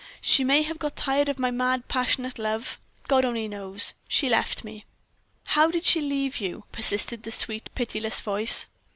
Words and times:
She 0.19 0.43
may 0.43 0.63
have 0.63 0.79
got 0.79 0.95
tired 0.95 1.29
of 1.29 1.37
my 1.37 1.51
mad, 1.51 1.87
passionate 1.87 2.39
love 2.39 2.79
only 3.11 3.47
God 3.47 3.51
knows. 3.55 3.93
She 4.07 4.29
left 4.29 4.63
me." 4.63 4.85
"How 5.45 5.69
did 5.69 5.85
she 5.85 6.01
leave 6.01 6.37
you?" 6.39 6.63
persisted 6.71 7.21
the 7.21 7.29
sweet, 7.31 7.69
pitiless 7.75 8.19
voice. 8.19 8.65